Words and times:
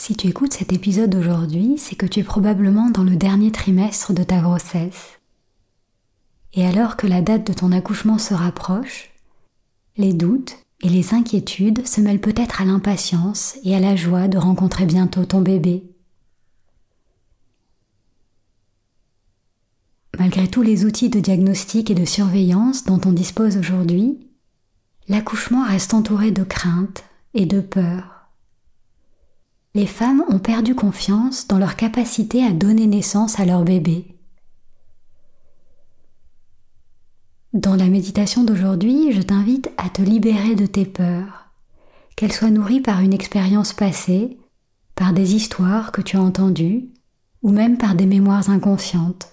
Si 0.00 0.14
tu 0.14 0.28
écoutes 0.28 0.52
cet 0.52 0.72
épisode 0.72 1.16
aujourd'hui, 1.16 1.74
c'est 1.76 1.96
que 1.96 2.06
tu 2.06 2.20
es 2.20 2.22
probablement 2.22 2.88
dans 2.88 3.02
le 3.02 3.16
dernier 3.16 3.50
trimestre 3.50 4.12
de 4.12 4.22
ta 4.22 4.38
grossesse. 4.38 5.18
Et 6.54 6.64
alors 6.64 6.96
que 6.96 7.08
la 7.08 7.20
date 7.20 7.48
de 7.48 7.52
ton 7.52 7.72
accouchement 7.72 8.16
se 8.16 8.32
rapproche, 8.32 9.10
les 9.96 10.12
doutes 10.12 10.56
et 10.82 10.88
les 10.88 11.14
inquiétudes 11.14 11.84
se 11.84 12.00
mêlent 12.00 12.20
peut-être 12.20 12.62
à 12.62 12.64
l'impatience 12.64 13.58
et 13.64 13.74
à 13.74 13.80
la 13.80 13.96
joie 13.96 14.28
de 14.28 14.38
rencontrer 14.38 14.86
bientôt 14.86 15.24
ton 15.24 15.40
bébé 15.40 15.82
Malgré 20.16 20.46
tous 20.46 20.62
les 20.62 20.84
outils 20.84 21.10
de 21.10 21.18
diagnostic 21.18 21.90
et 21.90 21.96
de 21.96 22.04
surveillance 22.04 22.84
dont 22.84 23.00
on 23.04 23.12
dispose 23.12 23.56
aujourd'hui, 23.56 24.20
l'accouchement 25.08 25.64
reste 25.64 25.92
entouré 25.92 26.30
de 26.30 26.44
craintes 26.44 27.02
et 27.34 27.46
de 27.46 27.60
peurs. 27.60 28.17
Les 29.74 29.86
femmes 29.86 30.24
ont 30.28 30.38
perdu 30.38 30.74
confiance 30.74 31.46
dans 31.46 31.58
leur 31.58 31.76
capacité 31.76 32.44
à 32.44 32.52
donner 32.52 32.86
naissance 32.86 33.38
à 33.38 33.44
leur 33.44 33.64
bébé. 33.64 34.06
Dans 37.52 37.76
la 37.76 37.88
méditation 37.88 38.44
d'aujourd'hui, 38.44 39.12
je 39.12 39.22
t'invite 39.22 39.70
à 39.76 39.88
te 39.88 40.02
libérer 40.02 40.54
de 40.54 40.66
tes 40.66 40.84
peurs, 40.84 41.50
qu'elles 42.16 42.32
soient 42.32 42.50
nourries 42.50 42.80
par 42.80 43.00
une 43.00 43.14
expérience 43.14 43.72
passée, 43.72 44.38
par 44.94 45.12
des 45.12 45.34
histoires 45.34 45.92
que 45.92 46.02
tu 46.02 46.16
as 46.16 46.22
entendues, 46.22 46.88
ou 47.42 47.50
même 47.50 47.78
par 47.78 47.94
des 47.94 48.06
mémoires 48.06 48.50
inconscientes. 48.50 49.28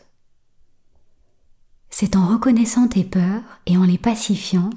C'est 1.89 2.15
en 2.15 2.27
reconnaissant 2.27 2.87
tes 2.87 3.03
peurs 3.03 3.43
et 3.65 3.77
en 3.77 3.83
les 3.83 3.97
pacifiant 3.97 4.69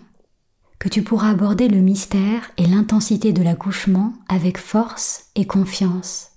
que 0.79 0.89
tu 0.89 1.03
pourras 1.03 1.31
aborder 1.31 1.69
le 1.69 1.81
mystère 1.81 2.51
et 2.57 2.67
l'intensité 2.67 3.33
de 3.33 3.43
l'accouchement 3.43 4.13
avec 4.29 4.59
force 4.59 5.27
et 5.35 5.47
confiance. 5.47 6.33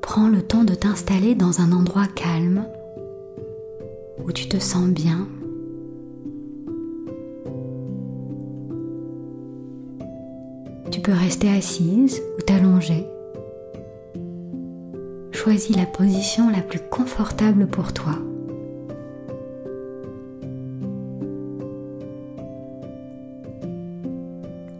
Prends 0.00 0.28
le 0.28 0.42
temps 0.42 0.64
de 0.64 0.74
t'installer 0.74 1.34
dans 1.34 1.60
un 1.60 1.72
endroit 1.72 2.06
calme 2.06 2.66
où 4.22 4.30
tu 4.30 4.48
te 4.48 4.58
sens 4.58 4.88
bien 4.88 5.26
Tu 10.90 11.00
peux 11.00 11.12
rester 11.12 11.48
assise 11.48 12.22
ou 12.38 12.42
t'allonger. 12.42 13.06
Choisis 15.42 15.74
la 15.74 15.86
position 15.86 16.50
la 16.50 16.60
plus 16.60 16.78
confortable 16.78 17.66
pour 17.66 17.92
toi. 17.92 18.12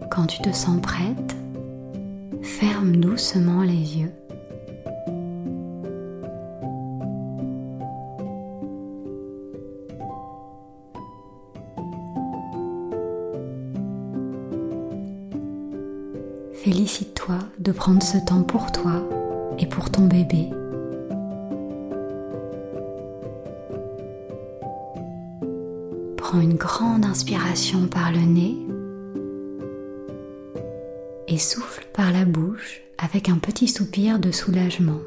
Quand 0.09 0.27
tu 0.27 0.41
te 0.41 0.53
sens 0.53 0.81
prête, 0.81 1.35
ferme 2.43 2.95
doucement 2.95 3.63
les 3.65 3.73
yeux. 3.73 4.13
Félicite-toi 16.53 17.39
de 17.59 17.73
prendre 17.73 18.01
ce 18.01 18.19
temps 18.19 18.45
pour 18.45 18.71
toi 18.71 19.03
et 19.63 19.67
pour 19.67 19.91
ton 19.91 20.07
bébé. 20.07 20.49
Prends 26.17 26.41
une 26.41 26.55
grande 26.55 27.05
inspiration 27.05 27.87
par 27.87 28.11
le 28.11 28.21
nez 28.21 28.57
et 31.29 31.39
souffle 31.39 31.87
par 31.93 32.13
la 32.13 32.25
bouche 32.25 32.83
avec 32.99 33.29
un 33.29 33.39
petit 33.39 33.69
soupir 33.69 34.19
de 34.19 34.33
soulagement. 34.33 35.01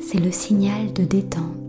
C'est 0.00 0.20
le 0.20 0.32
signal 0.32 0.92
de 0.92 1.04
détente. 1.04 1.65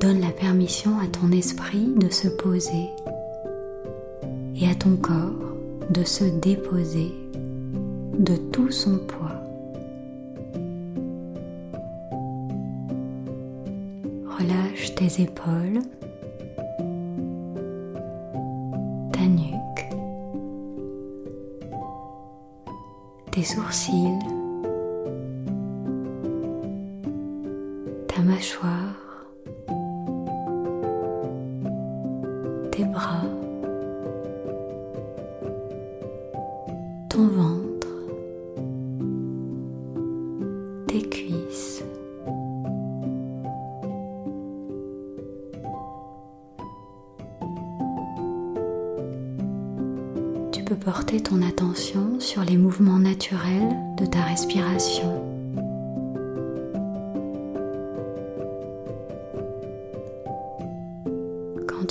Donne 0.00 0.20
la 0.20 0.30
permission 0.30 0.98
à 0.98 1.06
ton 1.06 1.30
esprit 1.30 1.92
de 1.94 2.08
se 2.08 2.26
poser 2.28 2.88
et 4.56 4.66
à 4.66 4.74
ton 4.74 4.96
corps 4.96 5.50
de 5.90 6.04
se 6.04 6.24
déposer 6.24 7.12
de 8.18 8.34
tout 8.50 8.70
son 8.70 8.96
poids. 8.96 9.42
Relâche 14.38 14.94
tes 14.94 15.22
épaules, 15.22 15.82
ta 19.12 19.26
nuque, 19.26 19.90
tes 23.32 23.44
sourcils, 23.44 24.18
porter 50.74 51.22
ton 51.22 51.42
attention 51.42 52.20
sur 52.20 52.44
les 52.44 52.56
mouvements 52.56 52.98
naturels 52.98 53.76
de 53.98 54.06
ta 54.06 54.22
respiration. 54.22 55.30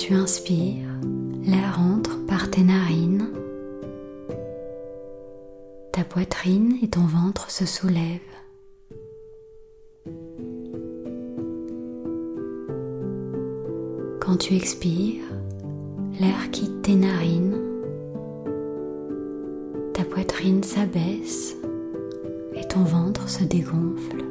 tu 0.00 0.14
inspires, 0.14 0.88
l'air 1.44 1.78
entre 1.78 2.16
par 2.26 2.50
tes 2.50 2.62
narines, 2.62 3.28
ta 5.92 6.04
poitrine 6.04 6.78
et 6.82 6.88
ton 6.88 7.02
ventre 7.02 7.50
se 7.50 7.66
soulèvent. 7.66 8.18
Quand 14.20 14.38
tu 14.38 14.56
expires, 14.56 15.24
l'air 16.18 16.50
quitte 16.50 16.80
tes 16.80 16.96
narines, 16.96 17.59
et 22.54 22.64
ton 22.64 22.84
ventre 22.84 23.28
se 23.28 23.44
dégonfle. 23.44 24.24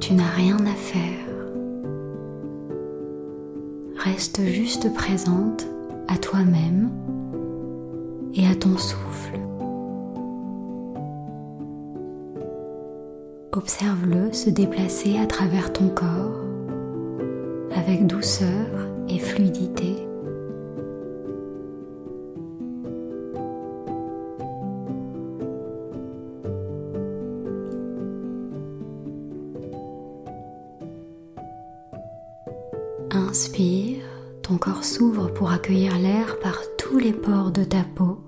Tu 0.00 0.14
n'as 0.14 0.30
rien 0.36 0.58
à 0.58 0.74
faire. 0.74 1.02
Reste 3.96 4.44
juste 4.44 4.92
présente 4.94 5.66
à 6.08 6.16
toi-même 6.16 6.90
se 14.44 14.50
déplacer 14.50 15.16
à 15.18 15.26
travers 15.26 15.72
ton 15.72 15.88
corps 15.88 16.38
avec 17.74 18.06
douceur 18.06 18.90
et 19.08 19.18
fluidité. 19.18 19.96
Inspire, 33.12 34.02
ton 34.42 34.58
corps 34.58 34.84
s'ouvre 34.84 35.32
pour 35.32 35.52
accueillir 35.52 35.96
l'air 35.96 36.38
par 36.40 36.60
tous 36.76 36.98
les 36.98 37.14
pores 37.14 37.50
de 37.50 37.64
ta 37.64 37.82
peau. 37.94 38.18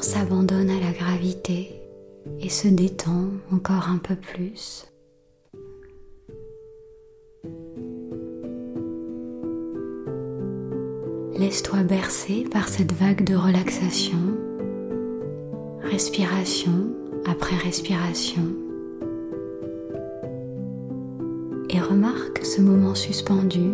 S'abandonne 0.00 0.70
à 0.70 0.80
la 0.80 0.92
gravité 0.92 1.80
et 2.40 2.48
se 2.48 2.68
détend 2.68 3.28
encore 3.52 3.88
un 3.88 3.98
peu 3.98 4.16
plus. 4.16 4.86
Laisse-toi 11.36 11.82
bercer 11.82 12.44
par 12.50 12.68
cette 12.68 12.92
vague 12.92 13.24
de 13.24 13.34
relaxation, 13.34 14.18
respiration 15.82 16.94
après 17.26 17.56
respiration. 17.56 18.42
et 21.72 21.80
remarque 21.80 22.44
ce 22.44 22.60
moment 22.60 22.94
suspendu 22.94 23.70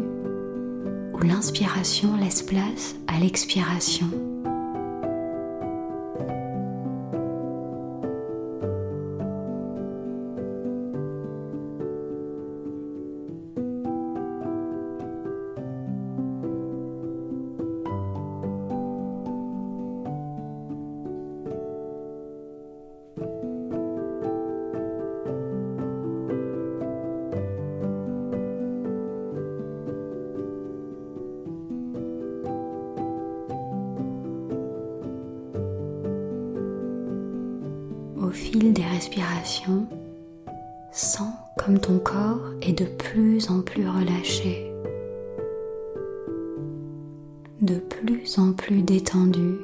où 1.14 1.18
l'inspiration 1.22 2.16
laisse 2.16 2.42
place 2.42 2.94
à 3.06 3.18
l'expiration. 3.18 4.06
Sens 40.96 41.34
comme 41.58 41.78
ton 41.78 41.98
corps 41.98 42.40
est 42.62 42.72
de 42.72 42.86
plus 42.86 43.50
en 43.50 43.60
plus 43.60 43.86
relâché, 43.86 44.72
de 47.60 47.74
plus 47.76 48.38
en 48.38 48.52
plus 48.52 48.80
détendu. 48.82 49.58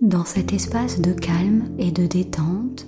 Dans 0.00 0.24
cet 0.24 0.52
espace 0.52 1.00
de 1.00 1.12
calme 1.12 1.64
et 1.78 1.90
de 1.90 2.06
détente, 2.06 2.86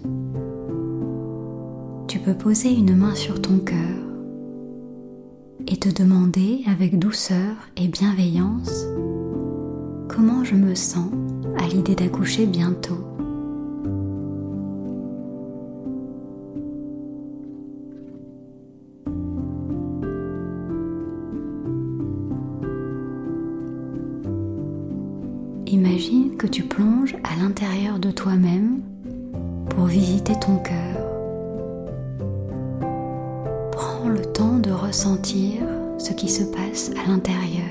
tu 2.07 2.21
peux 2.21 2.35
poser 2.35 2.73
une 2.73 2.95
main 2.95 3.15
sur 3.15 3.41
ton 3.43 3.59
cœur 3.59 4.14
te 5.85 6.03
demander 6.03 6.63
avec 6.67 6.99
douceur 6.99 7.57
et 7.77 7.89
bienveillance 7.89 8.87
comment 10.09 10.43
je 10.43 10.55
me 10.55 10.75
sens 10.75 11.11
à 11.59 11.67
l'idée 11.67 11.95
d'accoucher 11.95 12.47
bientôt. 12.47 13.07
Imagine 25.67 26.37
que 26.39 26.47
tu 26.47 26.63
plonges 26.63 27.15
à 27.25 27.37
l'intérieur 27.37 27.99
de 27.99 28.11
toi-même 28.11 28.81
pour 29.69 29.85
visiter 29.85 30.33
ton 30.41 30.57
cœur. 30.57 31.04
De 34.65 34.73
ressentir 34.73 35.61
ce 35.99 36.13
qui 36.15 36.29
se 36.29 36.43
passe 36.43 36.91
à 36.93 37.09
l'intérieur. 37.09 37.65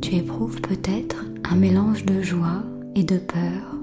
Tu 0.00 0.16
éprouves 0.16 0.62
peut-être 0.62 1.26
un 1.50 1.56
mélange 1.56 2.06
de 2.06 2.22
joie 2.22 2.62
et 2.94 3.04
de 3.04 3.18
peur. 3.18 3.76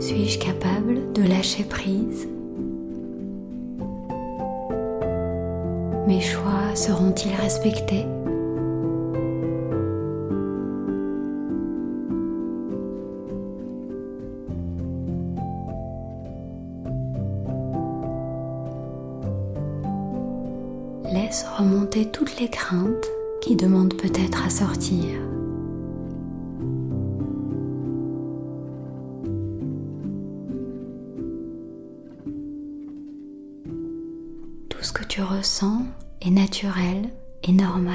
Suis-je 0.00 0.38
capable 0.40 1.12
de 1.12 1.22
lâcher 1.22 1.64
prise? 1.64 2.26
Mes 6.08 6.20
choix 6.20 6.74
seront-ils 6.74 7.34
respectés? 7.34 8.06
Toutes 22.06 22.38
les 22.40 22.48
craintes 22.48 23.06
qui 23.40 23.56
demandent 23.56 23.94
peut-être 23.94 24.44
à 24.44 24.50
sortir. 24.50 25.20
Tout 34.68 34.82
ce 34.82 34.92
que 34.92 35.04
tu 35.04 35.22
ressens 35.22 35.82
est 36.20 36.30
naturel 36.30 37.10
et 37.42 37.52
normal. 37.52 37.94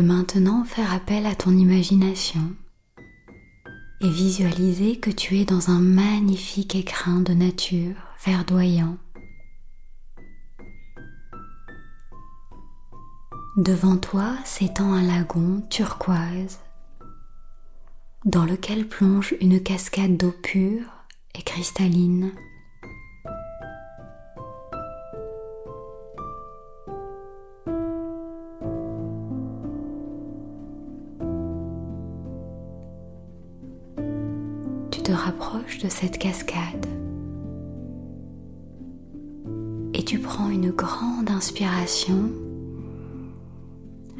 Maintenant 0.00 0.64
faire 0.64 0.92
appel 0.92 1.26
à 1.26 1.34
ton 1.34 1.56
imagination 1.56 2.54
et 4.00 4.08
visualiser 4.08 4.98
que 4.98 5.10
tu 5.10 5.38
es 5.38 5.44
dans 5.44 5.70
un 5.70 5.80
magnifique 5.80 6.74
écrin 6.74 7.20
de 7.20 7.32
nature 7.32 7.96
verdoyant. 8.24 8.96
Devant 13.56 13.96
toi 13.96 14.36
s'étend 14.44 14.92
un 14.92 15.02
lagon 15.02 15.62
turquoise 15.68 16.60
dans 18.24 18.44
lequel 18.44 18.86
plonge 18.88 19.34
une 19.40 19.60
cascade 19.60 20.16
d'eau 20.16 20.32
pure 20.32 20.86
et 21.34 21.42
cristalline. 21.42 22.32
Rapproches 35.12 35.78
de 35.78 35.88
cette 35.88 36.18
cascade 36.18 36.86
et 39.94 40.02
tu 40.04 40.18
prends 40.18 40.48
une 40.48 40.70
grande 40.70 41.28
inspiration 41.28 42.30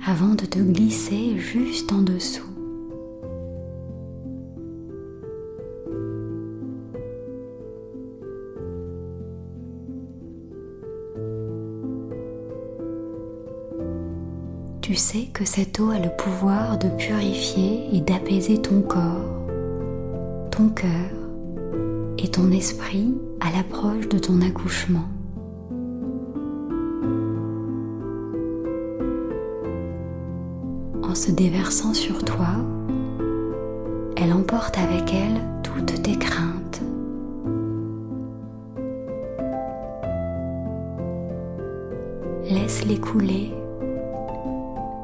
avant 0.06 0.34
de 0.34 0.44
te 0.44 0.58
glisser 0.58 1.38
juste 1.38 1.92
en 1.92 2.02
dessous. 2.02 2.42
Tu 14.80 14.94
sais 14.94 15.26
que 15.34 15.44
cette 15.44 15.78
eau 15.80 15.90
a 15.90 15.98
le 15.98 16.08
pouvoir 16.16 16.78
de 16.78 16.88
purifier 16.88 17.88
et 17.92 18.00
d'apaiser 18.00 18.62
ton 18.62 18.80
corps, 18.80 19.37
ton 20.58 20.70
cœur 20.70 21.12
et 22.18 22.26
ton 22.26 22.50
esprit 22.50 23.14
à 23.38 23.56
l'approche 23.56 24.08
de 24.08 24.18
ton 24.18 24.40
accouchement. 24.40 25.08
En 31.04 31.14
se 31.14 31.30
déversant 31.30 31.94
sur 31.94 32.24
toi, 32.24 32.48
elle 34.16 34.32
emporte 34.32 34.76
avec 34.78 35.14
elle 35.14 35.40
toutes 35.62 36.02
tes 36.02 36.18
craintes. 36.18 36.82
Laisse-les 42.50 42.98
couler 42.98 43.52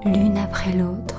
l'une 0.04 0.36
après 0.36 0.76
l'autre. 0.76 1.13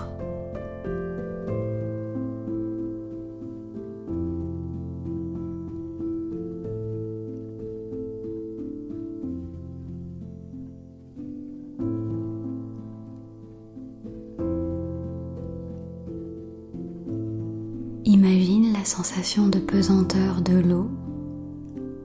Imagine 18.25 18.73
la 18.73 18.83
sensation 18.83 19.49
de 19.49 19.59
pesanteur 19.59 20.41
de 20.41 20.57
l'eau 20.57 20.89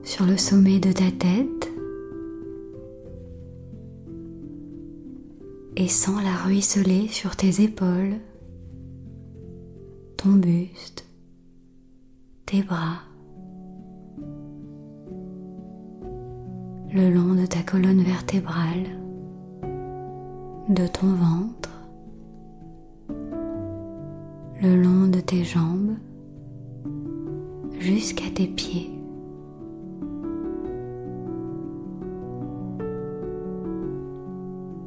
sur 0.03 0.23
le 0.27 0.37
sommet 0.37 0.79
de 0.79 0.91
ta 0.91 1.09
tête 1.09 1.71
et 5.75 5.87
sens 5.87 6.23
la 6.23 6.35
ruisseler 6.45 7.07
sur 7.07 7.35
tes 7.35 7.63
épaules, 7.63 8.19
ton 10.15 10.33
buste, 10.33 11.07
tes 12.45 12.61
bras, 12.61 12.99
le 16.93 17.09
long 17.09 17.33
de 17.33 17.47
ta 17.47 17.63
colonne 17.63 18.03
vertébrale, 18.03 18.85
de 20.69 20.85
ton 20.85 21.07
ventre, 21.07 21.71
le 24.61 24.79
long 24.79 25.07
de 25.07 25.19
tes 25.19 25.43
jambes 25.43 25.95
jusqu'à 27.81 28.29
tes 28.33 28.45
pieds. 28.45 28.91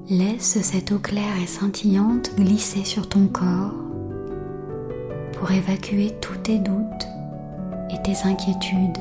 Laisse 0.08 0.60
cette 0.62 0.92
eau 0.92 0.98
claire 1.00 1.36
et 1.42 1.46
scintillante 1.46 2.30
glisser 2.36 2.84
sur 2.84 3.08
ton 3.08 3.26
corps 3.26 3.74
pour 5.32 5.50
évacuer 5.50 6.14
tous 6.20 6.36
tes 6.36 6.58
doutes 6.58 7.08
et 7.90 8.00
tes 8.02 8.28
inquiétudes. 8.28 8.98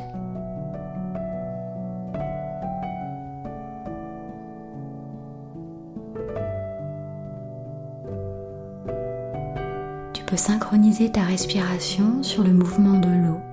Tu 10.14 10.24
peux 10.24 10.38
synchroniser 10.38 11.12
ta 11.12 11.22
respiration 11.22 12.24
sur 12.24 12.44
le 12.44 12.54
mouvement 12.54 13.00
de 13.00 13.10
l'eau. 13.10 13.53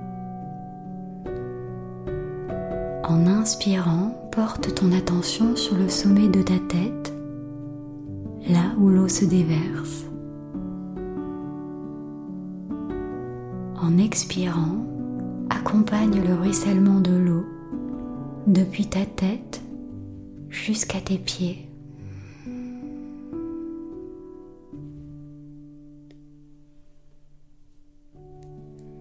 En 3.10 3.26
inspirant, 3.26 4.14
porte 4.30 4.72
ton 4.76 4.92
attention 4.92 5.56
sur 5.56 5.76
le 5.76 5.88
sommet 5.88 6.28
de 6.28 6.42
ta 6.42 6.60
tête, 6.68 7.12
là 8.48 8.72
où 8.78 8.88
l'eau 8.88 9.08
se 9.08 9.24
déverse. 9.24 10.04
En 13.82 13.98
expirant, 13.98 14.86
accompagne 15.50 16.22
le 16.22 16.34
ruissellement 16.34 17.00
de 17.00 17.10
l'eau 17.10 17.44
depuis 18.46 18.86
ta 18.86 19.04
tête 19.04 19.60
jusqu'à 20.48 21.00
tes 21.00 21.18
pieds. 21.18 21.68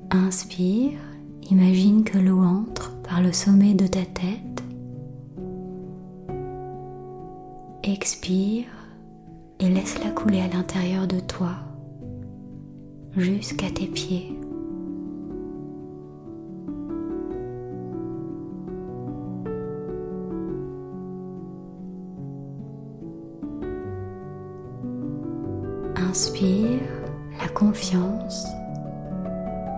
Inspire, 0.10 0.98
imagine 1.51 2.04
que 2.04 2.18
l'eau 2.18 2.42
entre 2.42 2.99
le 3.22 3.34
sommet 3.34 3.74
de 3.74 3.88
ta 3.88 4.02
tête. 4.02 4.64
Expire 7.84 8.66
et 9.60 9.68
laisse-la 9.68 10.12
couler 10.12 10.42
à 10.42 10.48
l'intérieur 10.48 11.08
de 11.08 11.20
toi 11.20 11.52
jusqu'à 13.18 13.70
tes 13.72 13.88
pieds. 13.88 14.34
Inspire 26.10 26.80
la 27.42 27.48
confiance 27.50 28.48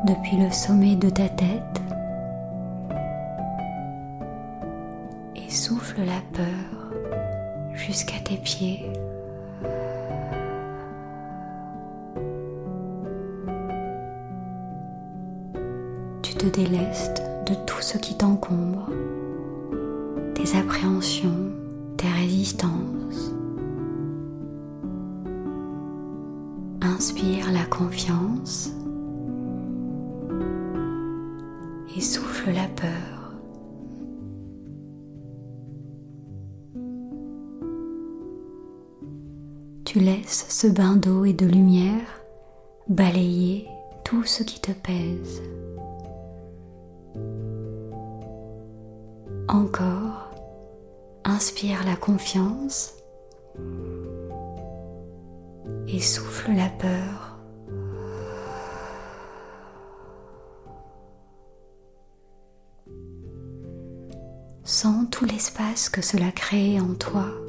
depuis 0.07 0.37
le 0.37 0.51
sommet 0.51 0.95
de 0.95 1.09
ta 1.09 1.29
tête 1.29 1.81
souffle 5.91 6.05
la 6.05 6.21
peur 6.31 7.73
jusqu'à 7.73 8.19
tes 8.23 8.37
pieds. 8.37 8.85
Tu 16.21 16.33
te 16.35 16.45
délestes 16.45 17.21
de 17.45 17.55
tout 17.65 17.81
ce 17.81 17.97
qui 17.97 18.15
t'encombre, 18.15 18.89
tes 20.33 20.57
appréhensions, 20.57 21.51
tes 21.97 22.07
résistances. 22.07 23.33
Inspire 26.81 27.51
la 27.51 27.65
confiance 27.65 28.71
et 31.97 32.01
souffle 32.01 32.51
la 32.51 32.67
peur. 32.67 33.10
Tu 39.91 39.99
laisses 39.99 40.45
ce 40.47 40.67
bain 40.67 40.95
d'eau 40.95 41.25
et 41.25 41.33
de 41.33 41.45
lumière 41.45 42.21
balayer 42.87 43.67
tout 44.05 44.23
ce 44.23 44.41
qui 44.41 44.61
te 44.61 44.71
pèse. 44.71 45.41
Encore, 49.49 50.31
inspire 51.25 51.83
la 51.85 51.97
confiance 51.97 52.93
et 55.89 55.99
souffle 55.99 56.53
la 56.53 56.69
peur. 56.69 57.37
Sens 64.63 65.05
tout 65.11 65.25
l'espace 65.25 65.89
que 65.89 66.01
cela 66.01 66.31
crée 66.31 66.79
en 66.79 66.93
toi. 66.93 67.40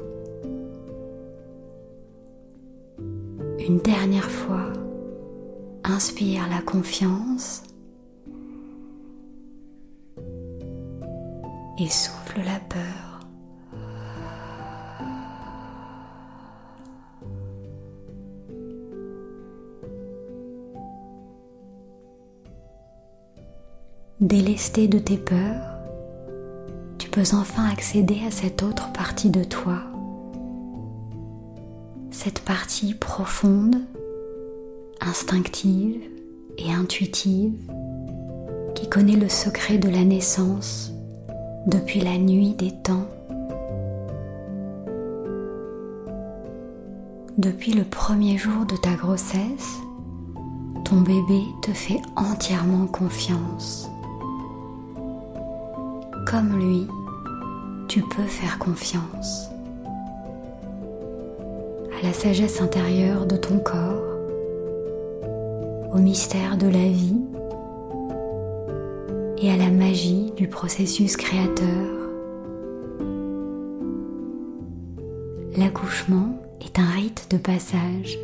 Une 3.65 3.77
dernière 3.77 4.29
fois, 4.29 4.73
inspire 5.85 6.49
la 6.49 6.61
confiance 6.61 7.63
et 11.79 11.87
souffle 11.87 12.41
la 12.43 12.59
peur. 12.59 13.21
Délesté 24.19 24.89
de 24.89 24.99
tes 24.99 25.15
peurs, 25.17 25.77
tu 26.97 27.09
peux 27.09 27.23
enfin 27.31 27.69
accéder 27.71 28.19
à 28.27 28.31
cette 28.31 28.61
autre 28.61 28.91
partie 28.91 29.29
de 29.29 29.45
toi, 29.45 29.92
cette 32.23 32.39
partie 32.39 32.93
profonde, 32.93 33.75
instinctive 35.01 35.99
et 36.57 36.71
intuitive 36.71 37.59
qui 38.75 38.87
connaît 38.87 39.17
le 39.17 39.27
secret 39.27 39.77
de 39.77 39.89
la 39.89 40.05
naissance 40.05 40.93
depuis 41.67 41.99
la 41.99 42.17
nuit 42.17 42.53
des 42.53 42.71
temps, 42.81 43.09
depuis 47.37 47.73
le 47.73 47.83
premier 47.83 48.37
jour 48.37 48.65
de 48.67 48.77
ta 48.77 48.93
grossesse, 48.93 49.81
ton 50.85 51.01
bébé 51.01 51.41
te 51.61 51.71
fait 51.71 51.99
entièrement 52.15 52.87
confiance. 52.87 53.89
Comme 56.25 56.57
lui, 56.57 56.87
tu 57.89 58.01
peux 58.01 58.27
faire 58.27 58.59
confiance 58.59 59.52
la 62.03 62.11
sagesse 62.11 62.59
intérieure 62.61 63.25
de 63.25 63.37
ton 63.37 63.59
corps, 63.59 64.17
au 65.93 65.99
mystère 65.99 66.57
de 66.57 66.67
la 66.67 66.89
vie 66.89 67.21
et 69.37 69.49
à 69.49 69.55
la 69.55 69.71
magie 69.71 70.33
du 70.35 70.49
processus 70.49 71.15
créateur. 71.15 72.09
L'accouchement 75.55 76.41
est 76.59 76.77
un 76.77 76.89
rite 76.89 77.27
de 77.31 77.37
passage 77.37 78.19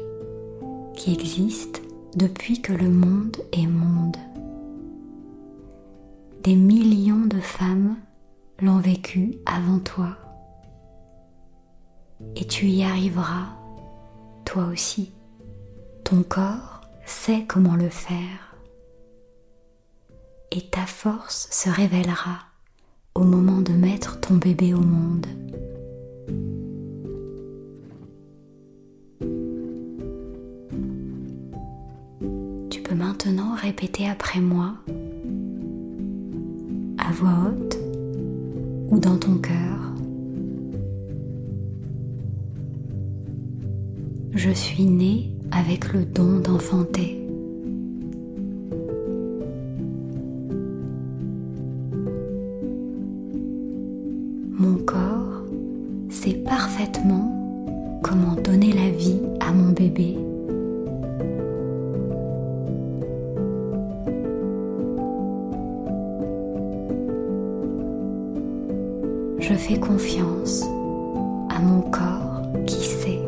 qui 0.93 1.13
existe 1.13 1.81
depuis 2.17 2.61
que 2.61 2.73
le 2.73 2.89
monde 2.89 3.37
est 3.53 3.67
monde. 3.67 4.17
Des 6.43 6.55
millions 6.55 7.25
de 7.27 7.39
femmes 7.39 7.95
l'ont 8.61 8.79
vécu 8.79 9.35
avant 9.45 9.79
toi. 9.79 10.17
Et 12.35 12.45
tu 12.45 12.65
y 12.65 12.83
arriveras, 12.83 13.58
toi 14.49 14.65
aussi. 14.71 15.11
Ton 16.03 16.23
corps 16.23 16.81
sait 17.05 17.45
comment 17.47 17.75
le 17.75 17.89
faire. 17.89 18.55
Et 20.51 20.61
ta 20.71 20.87
force 20.87 21.47
se 21.51 21.69
révélera 21.69 22.39
au 23.13 23.23
moment 23.23 23.61
de 23.61 23.73
mettre 23.73 24.19
ton 24.19 24.37
bébé 24.37 24.73
au 24.73 24.81
monde. 24.81 25.27
Tu 32.71 32.81
peux 32.81 32.95
maintenant 32.95 33.53
répéter 33.53 34.09
après 34.09 34.39
moi 34.39 34.73
à 36.97 37.11
voix 37.11 37.51
haute 37.51 37.77
ou 38.89 38.99
dans 38.99 39.19
ton 39.19 39.37
cœur. 39.37 39.88
Je 44.35 44.51
suis 44.51 44.85
née 44.85 45.31
avec 45.51 45.91
le 45.91 46.05
don 46.05 46.39
d'enfanter. 46.39 47.19
Mon 54.51 54.75
corps 54.85 55.43
sait 56.09 56.33
parfaitement 56.33 57.35
comment 58.03 58.35
donner 58.35 58.71
la 58.71 58.91
vie 58.91 59.19
à 59.39 59.51
mon 59.51 59.71
bébé. 59.71 60.15
Je 69.39 69.53
fais 69.55 69.79
confiance 69.79 70.61
à 71.49 71.59
mon 71.59 71.81
corps 71.81 72.43
qui 72.67 72.85
sait. 72.85 73.18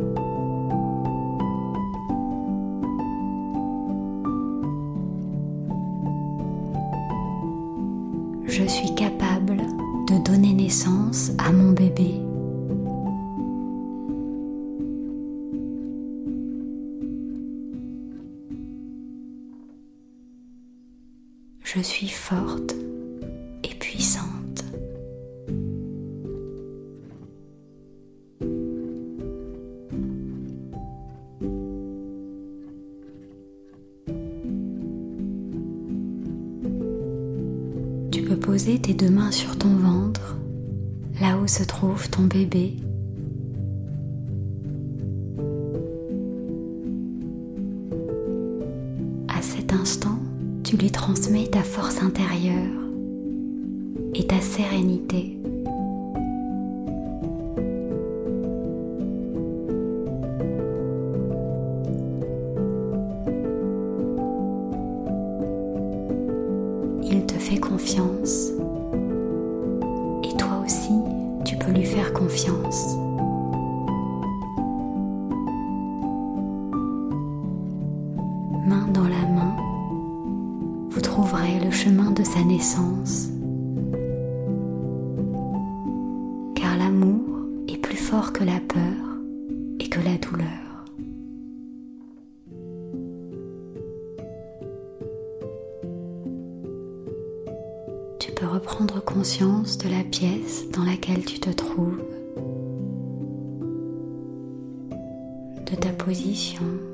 Suis 21.83 22.09
forte 22.09 22.75
et 23.63 23.75
puissante. 23.75 24.63
Tu 38.11 38.21
peux 38.21 38.37
poser 38.37 38.79
tes 38.79 38.93
deux 38.93 39.09
mains 39.09 39.31
sur 39.31 39.57
ton 39.57 39.75
ventre, 39.75 40.37
là 41.19 41.37
où 41.39 41.47
se 41.47 41.63
trouve 41.63 42.09
ton 42.09 42.23
bébé. 42.23 42.77
À 49.27 49.41
cet 49.41 49.73
instant, 49.73 50.10
tu 50.71 50.77
lui 50.77 50.89
transmets 50.89 51.47
ta 51.47 51.63
force 51.63 52.01
intérieure 52.01 52.71
et 54.15 54.25
ta 54.25 54.39
sérénité. 54.39 55.37
Il 67.03 67.25
te 67.25 67.33
fait 67.33 67.59
confiance 67.59 68.51
et 70.23 70.37
toi 70.37 70.63
aussi, 70.63 70.93
tu 71.43 71.57
peux 71.57 71.71
lui 71.71 71.83
faire 71.83 72.13
confiance. 72.13 72.90
De 105.71 105.77
ta 105.77 105.93
position, 105.93 106.90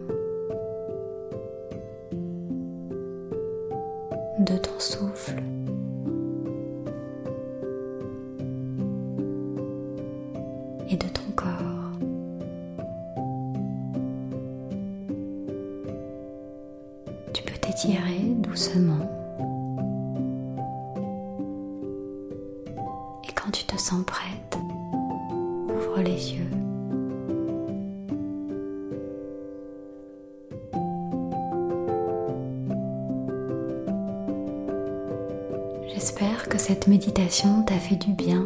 J'espère 35.87 36.49
que 36.49 36.57
cette 36.57 36.87
méditation 36.87 37.63
t'a 37.63 37.79
fait 37.79 37.95
du 37.95 38.11
bien. 38.11 38.45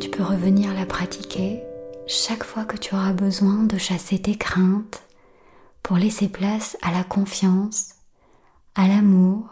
Tu 0.00 0.08
peux 0.08 0.22
revenir 0.22 0.72
la 0.74 0.86
pratiquer 0.86 1.62
chaque 2.06 2.44
fois 2.44 2.64
que 2.64 2.76
tu 2.76 2.94
auras 2.94 3.12
besoin 3.12 3.64
de 3.64 3.78
chasser 3.78 4.20
tes 4.20 4.36
craintes 4.36 5.02
pour 5.82 5.96
laisser 5.96 6.28
place 6.28 6.76
à 6.82 6.92
la 6.92 7.02
confiance, 7.02 7.94
à 8.74 8.86
l'amour 8.86 9.48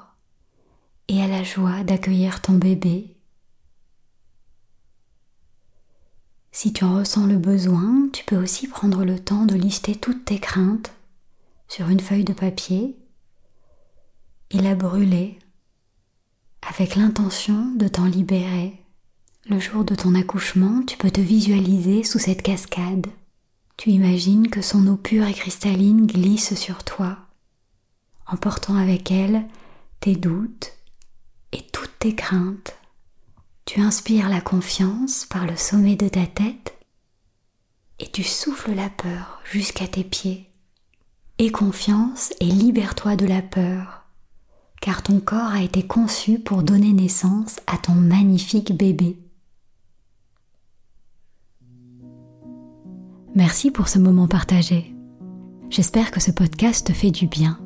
et 1.09 1.21
à 1.21 1.27
la 1.27 1.43
joie 1.43 1.83
d'accueillir 1.83 2.41
ton 2.41 2.55
bébé. 2.55 3.17
Si 6.53 6.73
tu 6.73 6.85
en 6.85 6.97
ressens 6.97 7.27
le 7.27 7.39
besoin, 7.39 8.09
tu 8.13 8.25
peux 8.25 8.37
aussi 8.37 8.69
prendre 8.69 9.05
le 9.05 9.19
temps 9.19 9.47
de 9.47 9.55
lister 9.55 9.95
toutes 9.95 10.25
tes 10.25 10.39
craintes 10.39 10.93
sur 11.69 11.89
une 11.89 12.01
feuille 12.01 12.25
de 12.25 12.33
papier 12.33 12.97
et 14.51 14.59
la 14.59 14.75
brûler 14.75 15.39
avec 16.69 16.97
l'intention 16.97 17.73
de 17.77 17.89
t'en 17.89 18.05
libérer. 18.05 18.83
Le 19.49 19.59
jour 19.59 19.85
de 19.85 19.95
ton 19.95 20.15
accouchement, 20.15 20.83
tu 20.87 20.97
peux 20.97 21.11
te 21.11 21.21
visualiser 21.21 22.05
sous 22.05 22.19
cette 22.19 22.43
cascade. 22.43 23.07
Tu 23.77 23.91
imagines 23.91 24.49
que 24.49 24.61
son 24.61 24.87
eau 24.87 24.97
pure 24.97 25.27
et 25.27 25.33
cristalline 25.33 26.07
glisse 26.07 26.55
sur 26.55 26.85
toi, 26.85 27.17
emportant 28.27 28.75
avec 28.75 29.11
elle 29.11 29.47
tes 30.01 30.17
doutes 30.17 30.73
et 31.53 31.63
toutes 31.73 31.99
tes 31.99 32.15
craintes. 32.15 32.77
Tu 33.65 33.81
inspires 33.81 34.29
la 34.29 34.41
confiance 34.41 35.27
par 35.27 35.47
le 35.47 35.57
sommet 35.57 35.97
de 35.97 36.09
ta 36.09 36.27
tête 36.27 36.75
et 37.99 38.11
tu 38.11 38.23
souffles 38.23 38.75
la 38.75 38.91
peur 38.91 39.41
jusqu'à 39.45 39.89
tes 39.89 40.05
pieds. 40.05 40.51
Aie 41.39 41.51
confiance 41.51 42.33
et 42.41 42.47
libère-toi 42.47 43.17
de 43.17 43.27
la 43.27 43.43
peur, 43.43 43.98
car 44.81 45.03
ton 45.03 45.21
corps 45.21 45.53
a 45.53 45.63
été 45.63 45.83
conçu 45.83 46.39
pour 46.39 46.63
donner 46.63 46.93
naissance 46.93 47.57
à 47.67 47.77
ton 47.77 47.95
magnifique 47.95 48.77
bébé. 48.77 49.19
Merci 53.35 53.71
pour 53.71 53.89
ce 53.89 53.99
moment 53.99 54.27
partagé. 54.27 54.95
J'espère 55.71 56.11
que 56.11 56.21
ce 56.21 56.31
podcast 56.31 56.87
te 56.87 56.93
fait 56.93 57.11
du 57.11 57.27
bien. 57.27 57.59